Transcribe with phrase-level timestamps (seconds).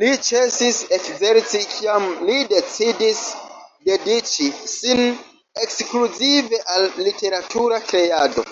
[0.00, 3.22] Li ĉesis ekzerci kiam li decidis
[3.90, 5.02] dediĉi sin
[5.64, 8.48] ekskluzive al literatura kreado.